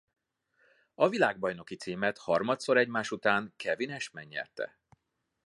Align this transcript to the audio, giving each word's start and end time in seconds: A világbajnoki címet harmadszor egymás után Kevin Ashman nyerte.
A 0.93 1.07
világbajnoki 1.09 1.75
címet 1.75 2.17
harmadszor 2.17 2.77
egymás 2.77 3.11
után 3.11 3.53
Kevin 3.55 3.91
Ashman 3.91 4.23
nyerte. 4.23 4.79